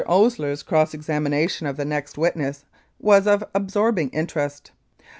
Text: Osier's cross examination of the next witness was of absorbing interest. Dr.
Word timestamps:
Osier's 0.07 0.63
cross 0.63 0.95
examination 0.95 1.67
of 1.67 1.77
the 1.77 1.85
next 1.85 2.17
witness 2.17 2.65
was 2.99 3.27
of 3.27 3.43
absorbing 3.53 4.09
interest. 4.09 4.71
Dr. 4.99 5.03